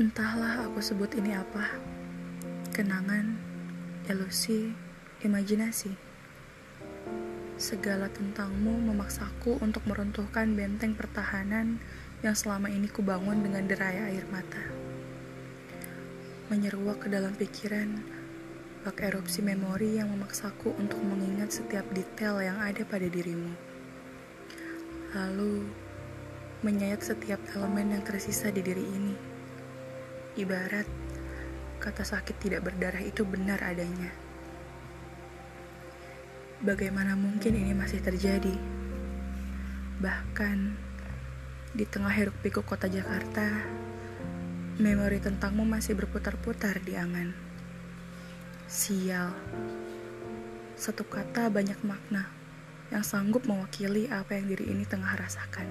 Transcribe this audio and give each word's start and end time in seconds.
Entahlah 0.00 0.64
aku 0.64 0.80
sebut 0.80 1.12
ini 1.20 1.36
apa. 1.36 1.76
Kenangan, 2.72 3.36
ilusi, 4.08 4.72
imajinasi. 5.20 5.92
Segala 7.60 8.08
tentangmu 8.08 8.80
memaksaku 8.80 9.60
untuk 9.60 9.84
meruntuhkan 9.84 10.56
benteng 10.56 10.96
pertahanan 10.96 11.76
yang 12.24 12.32
selama 12.32 12.72
ini 12.72 12.88
kubangun 12.88 13.44
dengan 13.44 13.68
derai 13.68 14.08
air 14.08 14.24
mata. 14.32 14.64
Menyeruak 16.48 17.04
ke 17.04 17.12
dalam 17.12 17.36
pikiran, 17.36 18.00
bak 18.88 19.04
erupsi 19.04 19.44
memori 19.44 20.00
yang 20.00 20.08
memaksaku 20.16 20.80
untuk 20.80 20.96
mengingat 21.04 21.52
setiap 21.52 21.84
detail 21.92 22.40
yang 22.40 22.56
ada 22.56 22.88
pada 22.88 23.04
dirimu. 23.04 23.52
Lalu, 25.12 25.68
menyayat 26.64 27.04
setiap 27.04 27.44
elemen 27.52 27.92
yang 27.92 28.00
tersisa 28.00 28.48
di 28.48 28.64
diri 28.64 28.88
ini. 28.88 29.39
Ibarat 30.40 30.88
kata 31.84 32.00
sakit 32.00 32.40
tidak 32.40 32.64
berdarah 32.64 33.04
itu 33.04 33.28
benar 33.28 33.60
adanya. 33.60 34.08
Bagaimana 36.64 37.12
mungkin 37.12 37.60
ini 37.60 37.76
masih 37.76 38.00
terjadi? 38.00 38.56
Bahkan 40.00 40.58
di 41.76 41.84
tengah 41.84 42.08
hiruk 42.08 42.40
pikuk 42.40 42.64
kota 42.64 42.88
Jakarta, 42.88 43.68
memori 44.80 45.20
tentangmu 45.20 45.68
masih 45.68 45.92
berputar-putar 45.92 46.80
di 46.80 46.96
angan. 46.96 47.36
Sial. 48.64 49.36
Satu 50.72 51.04
kata 51.04 51.52
banyak 51.52 51.84
makna 51.84 52.32
yang 52.88 53.04
sanggup 53.04 53.44
mewakili 53.44 54.08
apa 54.08 54.40
yang 54.40 54.48
diri 54.48 54.72
ini 54.72 54.88
tengah 54.88 55.20
rasakan. 55.20 55.68